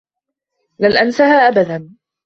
[0.79, 1.95] لن أنسها أبدا.